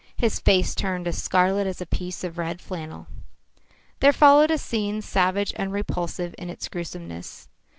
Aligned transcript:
His 0.17 0.39
face 0.39 0.73
turned 0.73 1.07
as 1.07 1.21
scarlet 1.21 1.67
as 1.67 1.79
a 1.79 1.85
piece 1.85 2.23
of 2.23 2.39
red 2.39 2.59
flannel. 2.59 3.05
There 3.99 4.11
followed 4.11 4.49
a 4.49 4.57
scene 4.57 5.03
savage 5.03 5.53
and 5.57 5.71
repulsive 5.71 6.33
in 6.39 6.49
its 6.49 6.67
gruesomeness. 6.69 7.47